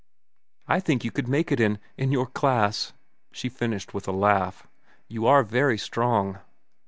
"I 0.67 0.79
think 0.79 1.05
you 1.05 1.11
could 1.11 1.27
make 1.27 1.51
it 1.51 1.59
in—in 1.59 2.11
your 2.11 2.25
class," 2.25 2.91
she 3.31 3.49
finished 3.49 3.93
with 3.93 4.07
a 4.07 4.11
laugh. 4.11 4.65
"You 5.07 5.27
are 5.27 5.43
very 5.43 5.77
strong." 5.77 6.39